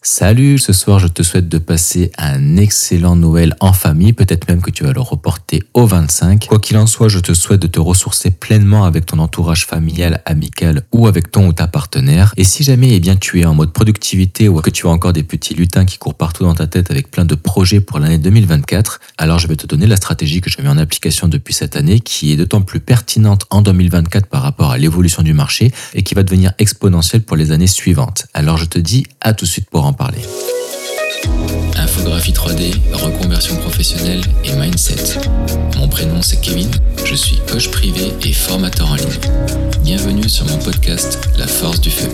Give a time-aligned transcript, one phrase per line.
[0.00, 4.60] Salut, ce soir je te souhaite de passer un excellent Noël en famille, peut-être même
[4.60, 6.46] que tu vas le reporter au 25.
[6.48, 10.20] Quoi qu'il en soit, je te souhaite de te ressourcer pleinement avec ton entourage familial,
[10.24, 12.34] amical ou avec ton ou ta partenaire.
[12.36, 15.12] Et si jamais eh bien, tu es en mode productivité ou que tu as encore
[15.12, 18.18] des petits lutins qui courent partout dans ta tête avec plein de projets pour l'année
[18.18, 21.76] 2024, alors je vais te donner la stratégie que je mets en application depuis cette
[21.76, 26.02] année qui est d'autant plus pertinente en 2024 par rapport à l'évolution du marché et
[26.02, 28.26] qui va devenir exponentielle pour les années suivantes.
[28.34, 30.22] Alors je te dis à tout de suite pour en parler.
[31.76, 35.18] Infographie 3D, reconversion professionnelle et mindset.
[35.76, 36.70] Mon prénom c'est Kevin,
[37.04, 39.18] je suis coach privé et formateur en ligne.
[39.82, 42.08] Bienvenue sur mon podcast La force du feu.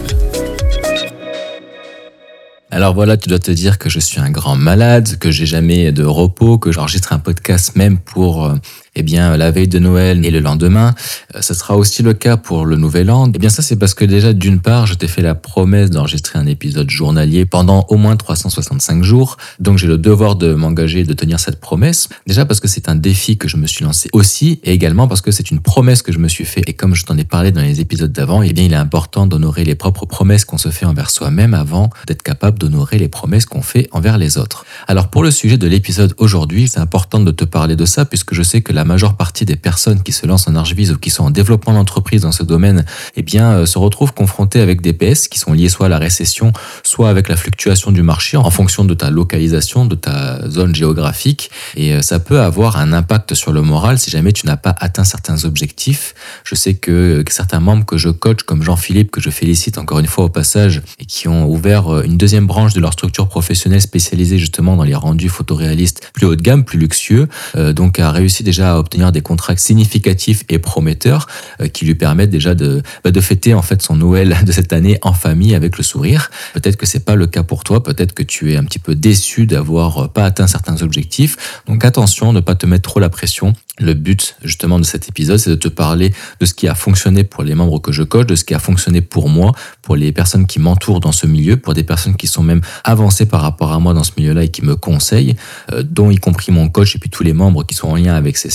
[2.71, 5.91] Alors voilà, tu dois te dire que je suis un grand malade, que j'ai jamais
[5.91, 8.57] de repos, que j'enregistre un podcast même pour euh,
[8.99, 10.93] eh bien, la veille de Noël et le lendemain.
[11.37, 13.31] Euh, ce sera aussi le cas pour le Nouvel An.
[13.33, 16.37] Eh bien, ça, c'est parce que déjà, d'une part, je t'ai fait la promesse d'enregistrer
[16.37, 19.37] un épisode journalier pendant au moins 365 jours.
[19.61, 22.09] Donc, j'ai le devoir de m'engager de tenir cette promesse.
[22.27, 25.21] Déjà parce que c'est un défi que je me suis lancé aussi et également parce
[25.21, 26.63] que c'est une promesse que je me suis fait.
[26.67, 29.29] Et comme je t'en ai parlé dans les épisodes d'avant, eh bien, il est important
[29.29, 33.47] d'honorer les propres promesses qu'on se fait envers soi-même avant d'être capable d'honorer les promesses
[33.47, 34.65] qu'on fait envers les autres.
[34.89, 38.35] Alors, pour le sujet de l'épisode aujourd'hui, c'est important de te parler de ça puisque
[38.35, 41.11] je sais que la majeure partie des personnes qui se lancent en archivise ou qui
[41.11, 44.93] sont en développement d'entreprise dans ce domaine, eh bien, euh, se retrouvent confrontées avec des
[44.93, 48.51] PS qui sont liés soit à la récession, soit avec la fluctuation du marché en
[48.51, 51.51] fonction de ta localisation, de ta zone géographique.
[51.77, 54.75] Et euh, ça peut avoir un impact sur le moral si jamais tu n'as pas
[54.81, 56.15] atteint certains objectifs.
[56.45, 59.99] Je sais que, que certains membres que je coach, comme Jean-Philippe, que je félicite encore
[59.99, 63.29] une fois au passage, et qui ont ouvert euh, une deuxième branche de leur structure
[63.29, 67.29] professionnelle spécialisée justement dans les rendus photoréalistes plus haut de gamme, plus luxueux,
[67.75, 71.27] donc a réussi déjà à obtenir des contrats significatifs et prometteurs
[71.61, 74.73] euh, qui lui permettent déjà de, bah, de fêter en fait son Noël de cette
[74.73, 76.31] année en famille avec le sourire.
[76.55, 78.95] Peut-être que c'est pas le cas pour toi, peut-être que tu es un petit peu
[78.95, 81.63] déçu d'avoir euh, pas atteint certains objectifs.
[81.67, 83.53] Donc attention, ne pas te mettre trop la pression.
[83.81, 87.23] Le but justement de cet épisode, c'est de te parler de ce qui a fonctionné
[87.23, 89.53] pour les membres que je coach, de ce qui a fonctionné pour moi,
[89.83, 93.27] pour les personnes qui m'entourent dans ce milieu, pour des personnes qui sont même avancées
[93.27, 95.37] par rapport à moi dans ce milieu-là et qui me conseillent,
[95.73, 98.15] euh, dont y compris mon coach et puis tous les membres qui sont en lien
[98.15, 98.51] avec ces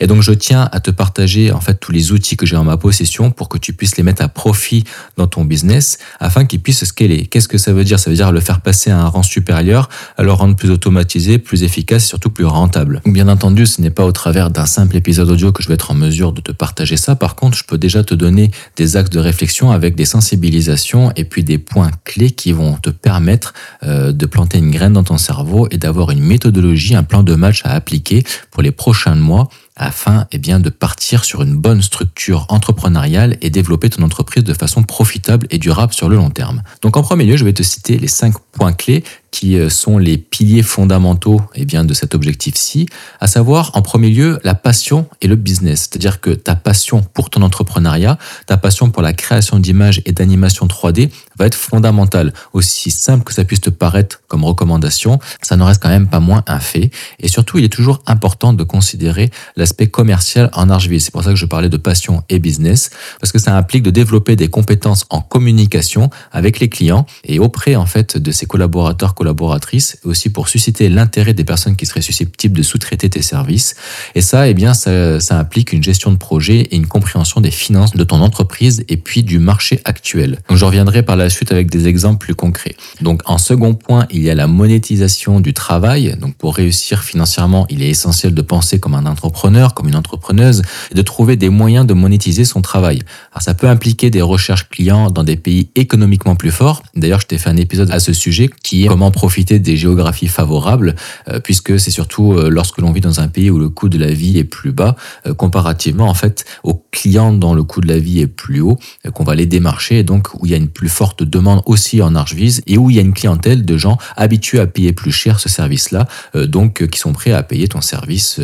[0.00, 2.64] Et donc je tiens à te partager en fait tous les outils que j'ai en
[2.64, 4.84] ma possession pour que tu puisses les mettre à profit
[5.16, 7.26] dans ton business afin qu'ils puissent scaler.
[7.26, 7.98] Qu'est-ce que ça veut dire?
[7.98, 11.38] Ça veut dire le faire passer à un rang supérieur, à le rendre plus automatisé,
[11.38, 13.00] plus efficace et surtout plus rentable.
[13.06, 15.90] Bien entendu, ce n'est pas au travers d'un simple épisode audio que je vais être
[15.90, 17.16] en mesure de te partager ça.
[17.16, 21.24] Par contre, je peux déjà te donner des axes de réflexion avec des sensibilisations et
[21.24, 25.18] puis des points clés qui vont te permettre euh, de planter une graine dans ton
[25.18, 29.48] cerveau et d'avoir une méthodologie, un plan de match à appliquer pour les prochains mois
[29.76, 34.54] afin eh bien, de partir sur une bonne structure entrepreneuriale et développer ton entreprise de
[34.54, 36.62] façon profitable et durable sur le long terme.
[36.82, 39.02] Donc en premier lieu, je vais te citer les cinq points clés
[39.34, 42.86] qui euh, sont les piliers fondamentaux eh bien, de cet objectif-ci,
[43.18, 45.88] à savoir en premier lieu la passion et le business.
[45.90, 50.68] C'est-à-dire que ta passion pour ton entrepreneuriat, ta passion pour la création d'images et d'animations
[50.68, 52.32] 3D va être fondamentale.
[52.52, 56.20] Aussi simple que ça puisse te paraître comme recommandation, ça ne reste quand même pas
[56.20, 56.92] moins un fait.
[57.18, 61.00] Et surtout, il est toujours important de considérer l'aspect commercial en Archville.
[61.00, 62.90] C'est pour ça que je parlais de passion et business,
[63.20, 67.74] parce que ça implique de développer des compétences en communication avec les clients et auprès
[67.74, 72.58] en fait de ses collaborateurs collaboratrices, aussi pour susciter l'intérêt des personnes qui seraient susceptibles
[72.58, 73.74] de sous-traiter tes services.
[74.14, 77.50] Et ça, eh bien, ça, ça implique une gestion de projet et une compréhension des
[77.50, 80.40] finances de ton entreprise et puis du marché actuel.
[80.48, 82.76] Donc, je reviendrai par la suite avec des exemples plus concrets.
[83.00, 86.16] Donc, en second point, il y a la monétisation du travail.
[86.20, 90.60] Donc, pour réussir financièrement, il est essentiel de penser comme un entrepreneur, comme une entrepreneuse,
[90.92, 93.00] et de trouver des moyens de monétiser son travail.
[93.32, 96.82] Alors, ça peut impliquer des recherches clients dans des pays économiquement plus forts.
[96.94, 100.28] D'ailleurs, je t'ai fait un épisode à ce sujet qui est comment profiter des géographies
[100.28, 100.94] favorables,
[101.28, 103.98] euh, puisque c'est surtout euh, lorsque l'on vit dans un pays où le coût de
[103.98, 107.88] la vie est plus bas, euh, comparativement en fait aux clients dont le coût de
[107.88, 108.78] la vie est plus haut,
[109.12, 112.02] qu'on va les démarcher, et donc où il y a une plus forte demande aussi
[112.02, 115.12] en Archvise, et où il y a une clientèle de gens habitués à payer plus
[115.12, 118.40] cher ce service-là, donc qui sont prêts à payer ton service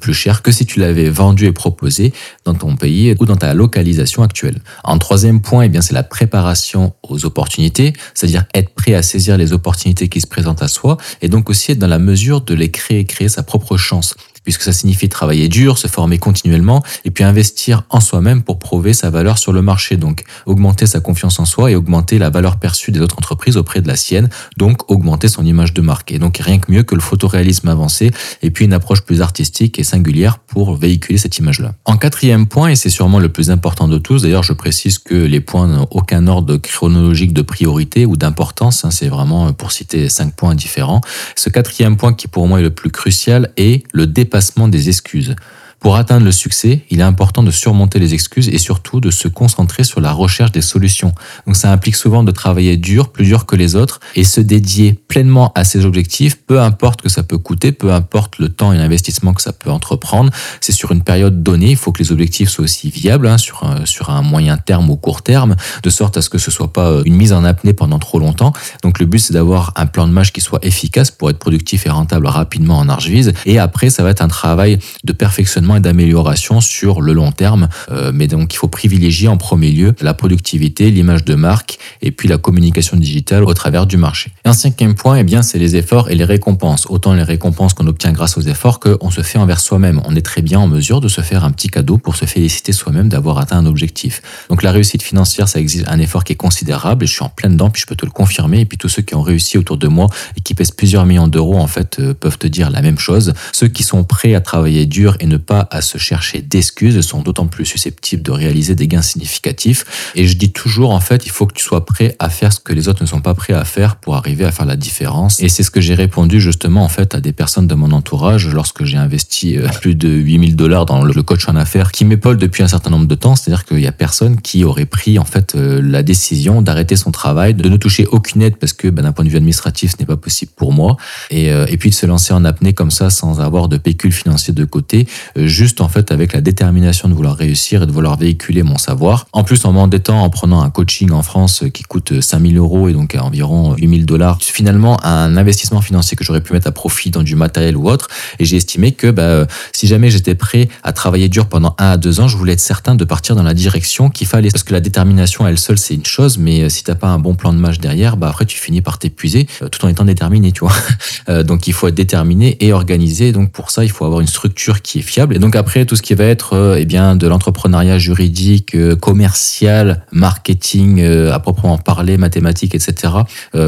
[0.00, 2.12] plus cher que si tu l'avais vendu et proposé
[2.44, 4.60] dans ton pays ou dans ta localisation actuelle.
[4.84, 9.52] En troisième point, eh c'est la préparation aux opportunités, c'est-à-dire être prêt à saisir les
[9.52, 12.70] opportunités qui se présentent à soi et donc aussi être dans la mesure de les
[12.70, 14.14] créer, créer sa propre chance.
[14.44, 18.92] Puisque ça signifie travailler dur, se former continuellement, et puis investir en soi-même pour prouver
[18.92, 19.96] sa valeur sur le marché.
[19.96, 23.80] Donc augmenter sa confiance en soi et augmenter la valeur perçue des autres entreprises auprès
[23.80, 26.12] de la sienne, donc augmenter son image de marque.
[26.12, 28.10] Et donc rien que mieux que le photoréalisme avancé,
[28.42, 31.74] et puis une approche plus artistique et singulière pour véhiculer cette image-là.
[31.84, 35.14] En quatrième point, et c'est sûrement le plus important de tous, d'ailleurs je précise que
[35.14, 40.08] les points n'ont aucun ordre chronologique de priorité ou d'importance, hein, c'est vraiment pour citer
[40.08, 41.00] cinq points différents.
[41.36, 45.34] Ce quatrième point qui pour moi est le plus crucial est le dépassement des excuses.
[45.80, 49.28] Pour atteindre le succès, il est important de surmonter les excuses et surtout de se
[49.28, 51.14] concentrer sur la recherche des solutions.
[51.46, 54.92] Donc ça implique souvent de travailler dur, plus dur que les autres, et se dédier
[55.08, 58.76] pleinement à ses objectifs, peu importe que ça peut coûter, peu importe le temps et
[58.76, 60.30] l'investissement que ça peut entreprendre.
[60.60, 63.64] C'est sur une période donnée, il faut que les objectifs soient aussi viables, hein, sur,
[63.64, 66.74] un, sur un moyen terme ou court terme, de sorte à ce que ce soit
[66.74, 68.52] pas euh, une mise en apnée pendant trop longtemps.
[68.82, 71.86] Donc le but c'est d'avoir un plan de match qui soit efficace pour être productif
[71.86, 73.32] et rentable rapidement en archvise.
[73.46, 77.68] Et après, ça va être un travail de perfectionnement d'amélioration sur le long terme.
[77.90, 82.10] Euh, mais donc, il faut privilégier en premier lieu la productivité, l'image de marque et
[82.10, 84.32] puis la communication digitale au travers du marché.
[84.44, 86.86] Et un cinquième point, eh bien, c'est les efforts et les récompenses.
[86.88, 90.00] Autant les récompenses qu'on obtient grâce aux efforts qu'on se fait envers soi-même.
[90.06, 92.72] On est très bien en mesure de se faire un petit cadeau pour se féliciter
[92.72, 94.22] soi-même d'avoir atteint un objectif.
[94.48, 97.28] Donc, la réussite financière, ça exige un effort qui est considérable et je suis en
[97.28, 98.60] plein dedans, puis je peux te le confirmer.
[98.60, 101.28] Et puis, tous ceux qui ont réussi autour de moi et qui pèsent plusieurs millions
[101.28, 103.32] d'euros, en fait, euh, peuvent te dire la même chose.
[103.52, 107.22] Ceux qui sont prêts à travailler dur et ne pas à se chercher d'excuses sont
[107.22, 110.12] d'autant plus susceptibles de réaliser des gains significatifs.
[110.14, 112.60] Et je dis toujours, en fait, il faut que tu sois prêt à faire ce
[112.60, 115.40] que les autres ne sont pas prêts à faire pour arriver à faire la différence.
[115.40, 118.48] Et c'est ce que j'ai répondu justement, en fait, à des personnes de mon entourage
[118.48, 122.38] lorsque j'ai investi euh, plus de 8000 dollars dans le coach en affaires qui m'épaule
[122.38, 123.36] depuis un certain nombre de temps.
[123.36, 127.10] C'est-à-dire qu'il y a personne qui aurait pris, en fait, euh, la décision d'arrêter son
[127.10, 129.96] travail, de ne toucher aucune aide parce que, ben, d'un point de vue administratif, ce
[129.98, 130.96] n'est pas possible pour moi.
[131.30, 134.12] Et, euh, et puis de se lancer en apnée comme ça sans avoir de pécule
[134.12, 135.06] financier de côté,
[135.50, 139.26] juste en fait avec la détermination de vouloir réussir et de vouloir véhiculer mon savoir.
[139.32, 142.92] En plus, en m'endettant, en prenant un coaching en France qui coûte 5000 euros et
[142.92, 147.10] donc à environ 8000 dollars, finalement un investissement financier que j'aurais pu mettre à profit
[147.10, 148.08] dans du matériel ou autre.
[148.38, 151.96] Et j'ai estimé que bah, si jamais j'étais prêt à travailler dur pendant un à
[151.96, 154.50] deux ans, je voulais être certain de partir dans la direction qu'il fallait.
[154.50, 157.18] Parce que la détermination, elle seule, c'est une chose, mais euh, si t'as pas un
[157.18, 160.04] bon plan de match derrière, bah après tu finis par t'épuiser euh, tout en étant
[160.04, 160.72] déterminé, tu vois.
[161.28, 163.32] Euh, donc il faut être déterminé et organisé.
[163.32, 165.34] Donc pour ça, il faut avoir une structure qui est fiable.
[165.40, 170.04] Donc après tout ce qui va être euh, eh bien de l'entrepreneuriat juridique, euh, commercial,
[170.12, 173.14] marketing euh, à proprement parler, mathématiques, etc.,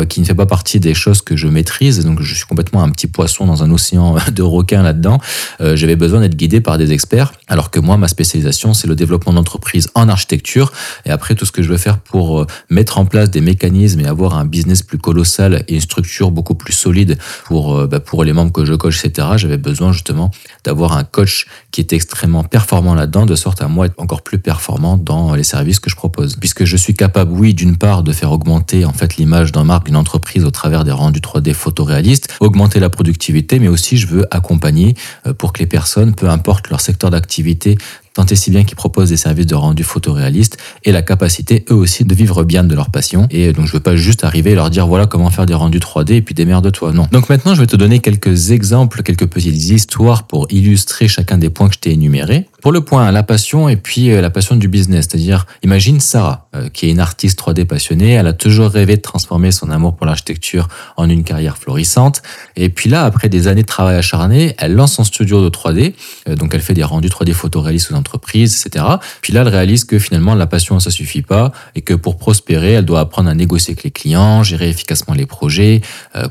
[0.09, 2.05] qui ne fait pas partie des choses que je maîtrise.
[2.05, 5.19] Donc je suis complètement un petit poisson dans un océan de requins là-dedans.
[5.61, 9.33] J'avais besoin d'être guidé par des experts, alors que moi, ma spécialisation, c'est le développement
[9.33, 10.73] d'entreprises en architecture.
[11.07, 14.07] Et après, tout ce que je veux faire pour mettre en place des mécanismes et
[14.07, 17.17] avoir un business plus colossal et une structure beaucoup plus solide
[17.47, 20.31] pour, bah, pour les membres que je coach, etc., j'avais besoin justement
[20.65, 24.39] d'avoir un coach qui était extrêmement performant là-dedans, de sorte à moi être encore plus
[24.39, 26.37] performant dans les services que je propose.
[26.37, 29.87] Puisque je suis capable, oui, d'une part, de faire augmenter en fait l'image d'un marque,
[29.87, 34.27] d'une entreprise au travers des rendus 3D photoréalistes, augmenter la productivité, mais aussi je veux
[34.31, 34.95] accompagner
[35.27, 37.79] euh, pour que les personnes, peu importe leur secteur d'activité,
[38.15, 41.75] tant et si bien qu'ils proposent des services de rendu photoréaliste et la capacité eux
[41.75, 43.27] aussi de vivre bien de leur passion.
[43.31, 45.79] Et donc je veux pas juste arriver et leur dire voilà comment faire des rendus
[45.79, 47.09] 3D et puis de toi Non.
[47.13, 51.51] Donc maintenant je vais te donner quelques exemples, quelques petites histoires pour illustrer chacun des
[51.51, 52.49] points que je t'ai énumérés.
[52.63, 56.47] Pour le point, la passion et puis euh, la passion du business, c'est-à-dire, imagine Sarah,
[56.55, 59.97] euh, qui est une artiste 3D passionnée, elle a toujours rêvé de transformer son amour
[59.97, 62.23] pour l'architecture en une carrière florissante.
[62.55, 65.95] Et puis là, après des années de travail acharné, elle lance son studio de 3D,
[66.29, 68.85] euh, donc elle fait des rendus 3D photoréalistes aux entreprises, etc.
[69.23, 72.75] Puis là, elle réalise que finalement, la passion, ça suffit pas et que pour prospérer,
[72.75, 75.81] elle doit apprendre à négocier avec les clients, gérer efficacement les projets,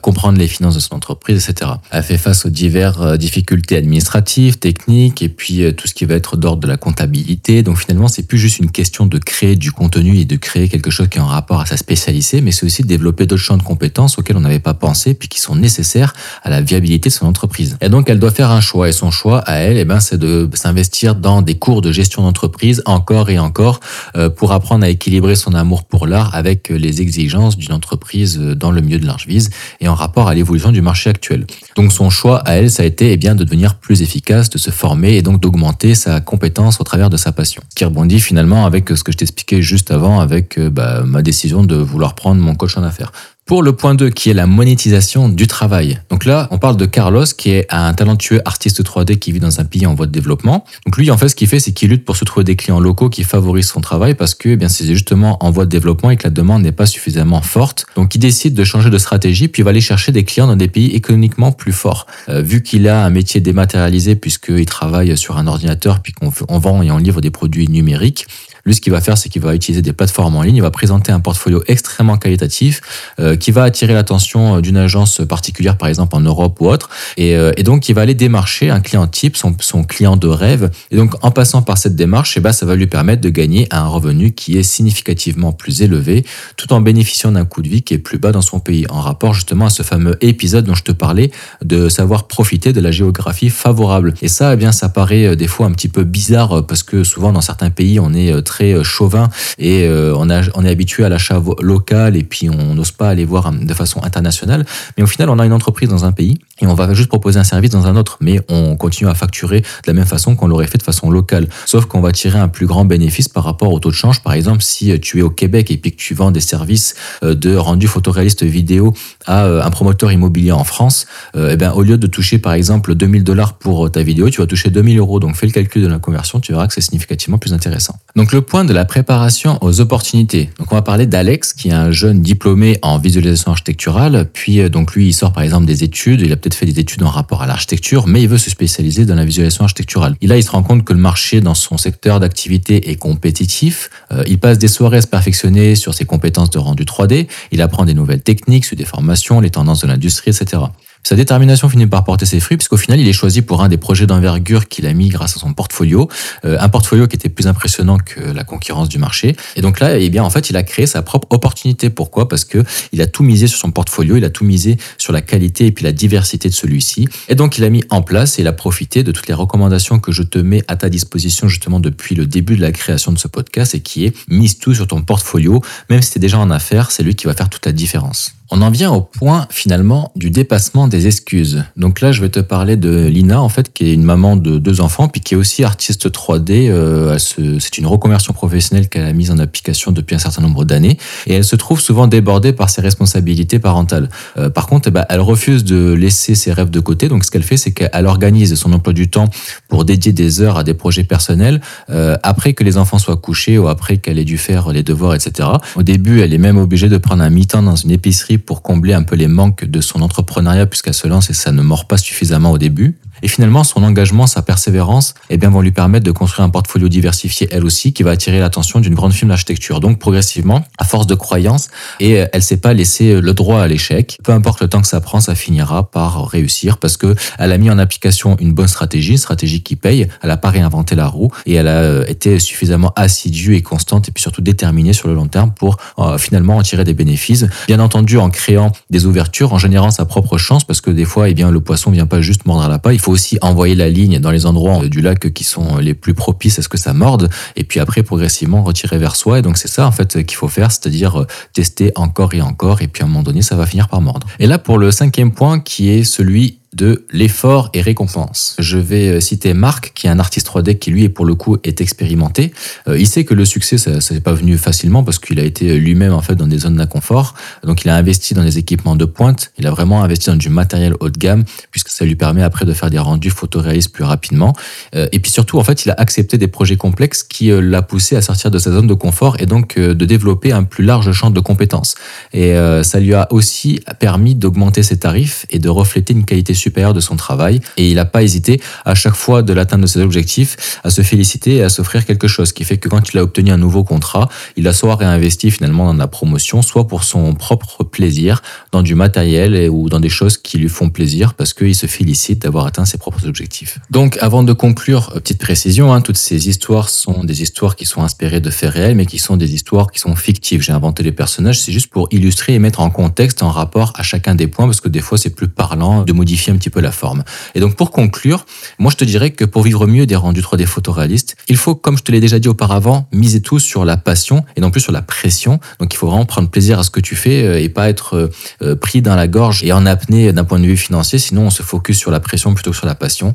[0.02, 1.72] comprendre les finances de son entreprise, etc.
[1.92, 6.62] Elle fait face aux diverses difficultés administratives, techniques et puis tout ce qui va d'ordre
[6.62, 7.64] de la comptabilité.
[7.64, 10.90] Donc finalement, c'est plus juste une question de créer du contenu et de créer quelque
[10.90, 13.58] chose qui est en rapport à sa spécialité, mais c'est aussi de développer d'autres champs
[13.58, 16.14] de compétences auxquels on n'avait pas pensé, puis qui sont nécessaires
[16.44, 17.78] à la viabilité de son entreprise.
[17.82, 18.90] Et donc, elle doit faire un choix.
[18.90, 22.24] Et son choix à elle, eh ben, c'est de s'investir dans des cours de gestion
[22.24, 23.80] d'entreprise encore et encore
[24.16, 28.72] euh, pour apprendre à équilibrer son amour pour l'art avec les exigences d'une entreprise dans
[28.72, 29.50] le milieu de l'archvise
[29.80, 31.46] et en rapport à l'évolution du marché actuel.
[31.76, 34.58] Donc, son choix à elle, ça a été eh bien, de devenir plus efficace, de
[34.58, 37.62] se former et donc d'augmenter sa compétence au travers de sa passion.
[37.76, 41.64] Qui rebondit finalement avec ce que je t'expliquais juste avant, avec euh, bah, ma décision
[41.64, 43.12] de vouloir prendre mon coach en affaires.
[43.46, 46.00] Pour le point 2 qui est la monétisation du travail.
[46.10, 49.60] Donc là, on parle de Carlos qui est un talentueux artiste 3D qui vit dans
[49.60, 50.64] un pays en voie de développement.
[50.86, 52.80] Donc lui, en fait, ce qu'il fait, c'est qu'il lutte pour se trouver des clients
[52.80, 56.12] locaux qui favorisent son travail parce que eh bien c'est justement en voie de développement
[56.12, 57.86] et que la demande n'est pas suffisamment forte.
[57.96, 60.56] Donc il décide de changer de stratégie puis il va aller chercher des clients dans
[60.56, 62.06] des pays économiquement plus forts.
[62.30, 66.82] Euh, vu qu'il a un métier dématérialisé puisqu'il travaille sur un ordinateur puis qu'on vend
[66.84, 68.28] et on livre des produits numériques,
[68.66, 70.72] lui, ce qu'il va faire, c'est qu'il va utiliser des plateformes en ligne, il va
[70.72, 72.82] présenter un portfolio extrêmement qualitatif
[73.20, 76.90] euh, qui va attirer l'attention euh, d'une agence particulière, par exemple en Europe ou autre,
[77.18, 80.28] et, euh, et donc il va aller démarcher un client type, son, son, client de
[80.28, 83.30] rêve, et donc en passant par cette démarche, eh ben, ça va lui permettre de
[83.30, 86.24] gagner un revenu qui est significativement plus élevé,
[86.58, 89.02] tout en bénéficiant d'un coût de vie qui est plus bas dans son pays, en
[89.02, 91.32] rapport justement à ce fameux épisode dont je te parlais,
[91.64, 94.14] de savoir profiter de la géographie favorable.
[94.22, 97.32] Et ça, eh bien, ça paraît des fois un petit peu bizarre parce que souvent
[97.32, 101.10] dans certains pays, on est très euh, chauvin et euh, on, on est habitué à
[101.10, 104.66] l'achat local et puis on n'ose pas aller voir de façon internationale.
[104.98, 107.40] Mais au final, on a une entreprise dans un pays et on va juste proposer
[107.40, 110.48] un service dans un autre, mais on continue à facturer de la même façon qu'on
[110.48, 111.48] l'aurait fait de façon locale.
[111.66, 114.22] Sauf qu'on va tirer un plus grand bénéfice par rapport au taux de change.
[114.22, 117.36] Par exemple, si tu es au Québec et puis que tu vends des services euh,
[117.36, 118.94] de rendu photoréaliste vidéo
[119.26, 123.24] à un promoteur immobilier en France, eh ben, au lieu de toucher par exemple 2000
[123.24, 125.20] dollars pour ta vidéo, tu vas toucher 2000 euros.
[125.20, 127.98] Donc fais le calcul de la conversion, tu verras que c'est significativement plus intéressant.
[128.16, 130.50] Donc le point de la préparation aux opportunités.
[130.60, 134.70] Donc on va parler d'Alex qui est un jeune diplômé en visualisation architecturale, puis euh,
[134.70, 137.10] donc lui il sort par exemple des études, il a peut-être fait des études en
[137.10, 140.16] rapport à l'architecture, mais il veut se spécialiser dans la visualisation architecturale.
[140.22, 143.90] Et là il se rend compte que le marché dans son secteur d'activité est compétitif,
[144.12, 147.62] euh, il passe des soirées à se perfectionner sur ses compétences de rendu 3D, il
[147.62, 150.64] apprend des nouvelles techniques, sur des formations, les tendances de l'industrie, etc.
[151.04, 153.78] Sa détermination finit par porter ses fruits, puisqu'au final, il est choisi pour un des
[153.78, 156.08] projets d'envergure qu'il a mis grâce à son portfolio,
[156.46, 159.36] euh, un portfolio qui était plus impressionnant que la concurrence du marché.
[159.56, 161.90] Et donc là, eh bien, en fait, il a créé sa propre opportunité.
[161.90, 162.30] Pourquoi?
[162.30, 165.22] Parce que il a tout misé sur son portfolio, il a tout misé sur la
[165.22, 167.08] qualité et puis la diversité de celui-ci.
[167.30, 170.00] Et donc, il a mis en place et il a profité de toutes les recommandations
[170.00, 173.18] que je te mets à ta disposition justement depuis le début de la création de
[173.18, 175.62] ce podcast et qui est mise tout sur ton portfolio.
[175.90, 178.34] Même si tu es déjà en affaires, c'est lui qui va faire toute la différence.
[178.54, 181.64] On en vient au point finalement du dépassement des excuses.
[181.78, 184.58] Donc là, je vais te parler de Lina, en fait, qui est une maman de
[184.58, 186.70] deux enfants, puis qui est aussi artiste 3D.
[186.70, 190.98] Euh, c'est une reconversion professionnelle qu'elle a mise en application depuis un certain nombre d'années,
[191.28, 194.10] et elle se trouve souvent débordée par ses responsabilités parentales.
[194.38, 197.08] Euh, par contre, eh ben, elle refuse de laisser ses rêves de côté.
[197.08, 199.30] Donc ce qu'elle fait, c'est qu'elle organise son emploi du temps
[199.70, 203.58] pour dédier des heures à des projets personnels euh, après que les enfants soient couchés
[203.58, 205.48] ou après qu'elle ait dû faire les devoirs, etc.
[205.78, 208.94] Au début, elle est même obligée de prendre un mi-temps dans une épicerie pour combler
[208.94, 212.52] un peu les manques de son entrepreneuriat puisqu'elle se lance ça ne mord pas suffisamment
[212.52, 212.98] au début.
[213.24, 216.90] Et finalement, son engagement, sa persévérance, eh bien, vont lui permettre de construire un portfolio
[216.90, 219.80] diversifié, elle aussi, qui va attirer l'attention d'une grande firme d'architecture.
[219.80, 223.62] Donc, progressivement, à force de croyance, et euh, elle s'est pas laissé euh, le droit
[223.62, 224.18] à l'échec.
[224.24, 227.58] Peu importe le temps que ça prend, ça finira par réussir parce que elle a
[227.58, 230.08] mis en application une bonne stratégie, une stratégie qui paye.
[230.22, 234.10] Elle a pas réinventé la roue et elle a euh, été suffisamment assidue et constante
[234.10, 235.78] et puis surtout déterminée sur le long terme pour
[236.18, 237.46] finalement en tirer des bénéfices.
[237.68, 241.30] Bien entendu, en créant des ouvertures, en générant sa propre chance parce que des fois,
[241.30, 242.96] eh bien, le poisson vient pas juste mordre à la paille.
[242.96, 246.14] Il faut aussi envoyer la ligne dans les endroits du lac qui sont les plus
[246.14, 249.40] propices à ce que ça morde, et puis après progressivement retirer vers soi.
[249.40, 252.82] Et donc c'est ça en fait qu'il faut faire, c'est-à-dire euh, tester encore et encore,
[252.82, 254.28] et puis à un moment donné ça va finir par mordre.
[254.40, 258.56] Et là pour le cinquième point qui est celui de l'effort et récompense.
[258.58, 261.58] Je vais euh, citer Marc, qui est un artiste 3D qui lui, pour le coup,
[261.66, 262.54] est expérimenté.
[262.88, 265.78] Euh, il sait que le succès, ça n'est pas venu facilement parce qu'il a été
[265.78, 267.34] lui-même en fait dans des zones d'inconfort.
[267.66, 269.52] Donc il a investi dans des équipements de pointe.
[269.58, 272.66] Il a vraiment investi dans du matériel haut de gamme puisque ça lui permet après
[272.66, 274.54] de faire des rendus photoréalistes plus rapidement.
[274.96, 278.16] Euh, et puis surtout, en fait, il a accepté des projets complexes qui l'a poussé
[278.16, 281.32] à sortir de sa zone de confort et donc de développer un plus large champ
[281.32, 281.96] de compétences.
[282.34, 286.94] Et ça lui a aussi permis d'augmenter ses tarifs et de refléter une qualité supérieur
[286.94, 290.02] de son travail et il n'a pas hésité à chaque fois de l'atteinte de ses
[290.02, 293.24] objectifs à se féliciter et à s'offrir quelque chose, qui fait que quand il a
[293.24, 297.34] obtenu un nouveau contrat, il a soit réinvesti finalement dans la promotion, soit pour son
[297.34, 298.42] propre plaisir,
[298.72, 302.42] dans du matériel ou dans des choses qui lui font plaisir parce qu'il se félicite
[302.42, 303.80] d'avoir atteint ses propres objectifs.
[303.90, 307.86] Donc avant de conclure, euh, petite précision, hein, toutes ces histoires sont des histoires qui
[307.86, 310.62] sont inspirées de faits réels, mais qui sont des histoires qui sont fictives.
[310.62, 314.04] J'ai inventé les personnages, c'est juste pour illustrer et mettre en contexte en rapport à
[314.04, 316.82] chacun des points, parce que des fois c'est plus parlant de modifier un petit peu
[316.82, 317.24] la forme.
[317.56, 318.46] Et donc pour conclure,
[318.80, 321.98] moi je te dirais que pour vivre mieux des rendus 3D photoréalistes, il faut, comme
[321.98, 324.92] je te l'ai déjà dit auparavant, miser tout sur la passion et non plus sur
[324.92, 325.60] la pression.
[325.80, 328.16] Donc il faut vraiment prendre plaisir à ce que tu fais euh, et pas être
[328.16, 328.32] euh,
[328.62, 331.20] euh, pris dans la gorge et en apnée d'un point de vue financier.
[331.20, 333.34] Sinon on se focus sur la pression plutôt que sur la passion.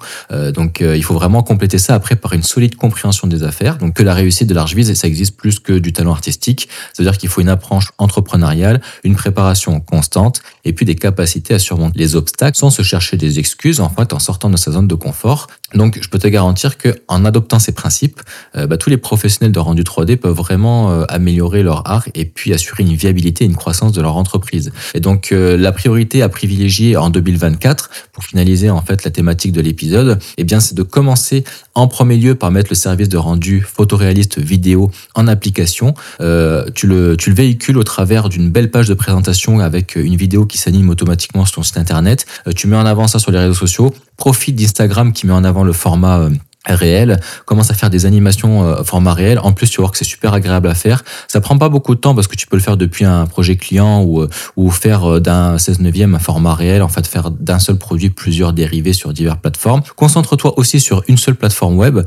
[0.54, 3.78] Donc il faut vraiment compléter ça après par une solide compréhension des affaires.
[3.78, 6.68] Donc que la réussite de l'Archviz, ça existe plus que du talent artistique.
[6.92, 11.99] C'est-à-dire qu'il faut une approche entrepreneuriale, une préparation constante et puis des capacités à surmonter
[11.99, 15.46] les obstacles sans se chercher des excuses en en sortant de sa zone de confort.
[15.75, 18.20] Donc je peux te garantir que en adoptant ces principes,
[18.56, 22.25] euh, bah, tous les professionnels de rendu 3D peuvent vraiment euh, améliorer leur art et
[22.25, 24.70] puis assurer une viabilité et une croissance de leur entreprise.
[24.94, 29.50] Et donc euh, la priorité à privilégier en 2024 pour finaliser en fait la thématique
[29.52, 31.42] de l'épisode, eh bien c'est de commencer
[31.75, 35.94] en premier lieu par mettre le service de rendu photoréaliste vidéo en application.
[36.18, 40.46] tu, le, tu le véhicules au travers d'une belle page de présentation avec une vidéo
[40.46, 42.25] qui s'anime automatiquement sur ton site internet.
[42.54, 43.92] tu mets en avant ça sur les réseaux sociaux.
[44.16, 46.28] Profite d'Instagram qui met en avant le format
[46.75, 49.38] réel, commence à faire des animations euh, format réel.
[49.38, 51.04] En plus, tu vois que c'est super agréable à faire.
[51.28, 53.56] Ça prend pas beaucoup de temps parce que tu peux le faire depuis un projet
[53.56, 57.30] client ou, euh, ou faire euh, d'un 16 neuvième un format réel, en fait, faire
[57.30, 59.82] d'un seul produit plusieurs dérivés sur diverses plateformes.
[59.94, 62.00] Concentre-toi aussi sur une seule plateforme web,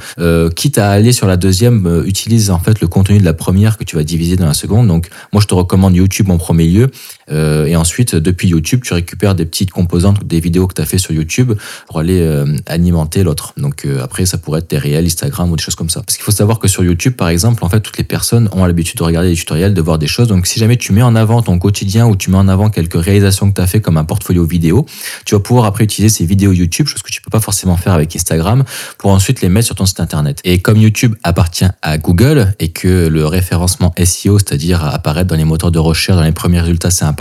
[0.56, 3.84] quitte à aller sur la deuxième, utilise en fait le contenu de la première que
[3.84, 4.88] tu vas diviser dans la seconde.
[4.88, 6.92] Donc, moi, je te recommande YouTube en premier lieu.
[7.32, 10.98] Et ensuite, depuis YouTube, tu récupères des petites composantes, des vidéos que tu as fait
[10.98, 11.54] sur YouTube
[11.88, 13.54] pour aller alimenter l'autre.
[13.58, 16.02] Donc, après, ça pourrait être des réels Instagram ou des choses comme ça.
[16.02, 18.66] Parce qu'il faut savoir que sur YouTube, par exemple, en fait, toutes les personnes ont
[18.66, 20.28] l'habitude de regarder des tutoriels, de voir des choses.
[20.28, 23.02] Donc, si jamais tu mets en avant ton quotidien ou tu mets en avant quelques
[23.02, 24.86] réalisations que tu as fait comme un portfolio vidéo,
[25.26, 27.94] tu vas pouvoir après utiliser ces vidéos YouTube, chose que tu peux pas forcément faire
[27.94, 28.64] avec Instagram,
[28.98, 30.40] pour ensuite les mettre sur ton site internet.
[30.44, 35.46] Et comme YouTube appartient à Google et que le référencement SEO, c'est-à-dire apparaître dans les
[35.46, 37.19] moteurs de recherche, dans les premiers résultats, c'est important,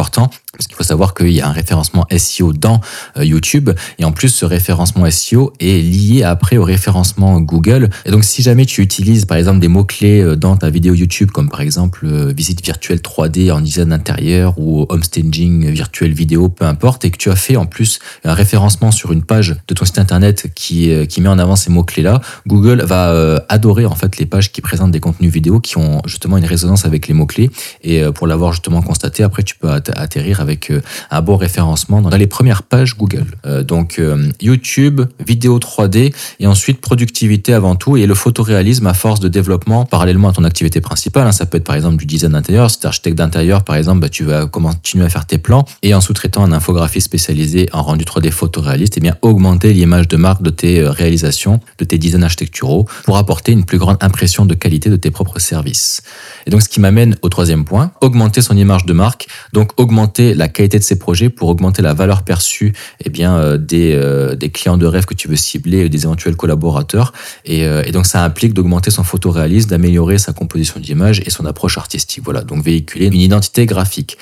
[0.58, 2.80] parce qu'il faut savoir qu'il y a un référencement SEO dans
[3.16, 7.90] euh, YouTube et en plus ce référencement SEO est lié après au référencement Google.
[8.06, 11.30] Et donc si jamais tu utilises par exemple des mots-clés euh, dans ta vidéo YouTube
[11.30, 16.64] comme par exemple euh, visite virtuelle 3D en design intérieur ou homestaging virtuel vidéo, peu
[16.64, 19.84] importe, et que tu as fait en plus un référencement sur une page de ton
[19.84, 24.26] site internet qui, qui met en avant ces mots-clés-là, Google va adorer en fait les
[24.26, 27.50] pages qui présentent des contenus vidéo qui ont justement une résonance avec les mots-clés.
[27.82, 30.80] Et pour l'avoir justement constaté, après tu peux atterrir avec euh,
[31.10, 33.26] un bon référencement dans les premières pages Google.
[33.46, 38.94] Euh, donc euh, YouTube, vidéo 3D et ensuite productivité avant tout et le photoréalisme à
[38.94, 41.26] force de développement parallèlement à ton activité principale.
[41.26, 41.32] Hein.
[41.32, 42.70] ça peut être par exemple du design d'intérieur.
[42.70, 45.64] Si tu es architecte d'intérieur, par exemple, bah, tu vas continuer à faire tes plans
[45.82, 50.08] et en sous-traitant un infographie spécialisé en rendu 3D photoréaliste, et eh bien augmenter l'image
[50.08, 54.46] de marque de tes réalisations, de tes designs architecturaux pour apporter une plus grande impression
[54.46, 56.02] de qualité de tes propres services.
[56.46, 60.34] Et donc ce qui m'amène au troisième point, augmenter son image de marque, donc augmenter
[60.34, 64.34] la qualité de ces projets pour augmenter la valeur perçue eh bien, euh, des, euh,
[64.34, 67.12] des clients de rêve que tu veux cibler, des éventuels collaborateurs.
[67.44, 71.46] Et, euh, et donc ça implique d'augmenter son photoréalisme, d'améliorer sa composition d'image et son
[71.46, 72.24] approche artistique.
[72.24, 74.18] Voilà, donc véhiculer une identité graphique.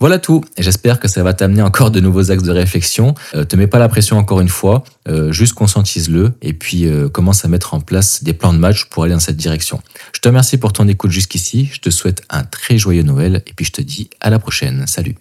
[0.00, 0.42] Voilà tout.
[0.58, 3.14] J'espère que ça va t'amener encore de nouveaux axes de réflexion.
[3.34, 4.84] Euh, te mets pas la pression encore une fois.
[5.08, 9.04] Euh, juste conscientise-le et puis commence à mettre en place des plans de match pour
[9.04, 9.80] aller dans cette direction.
[10.14, 11.70] Je te remercie pour ton écoute jusqu'ici.
[11.72, 14.86] Je te souhaite un très joyeux Noël et puis je te dis à la prochaine.
[14.86, 15.16] Salut.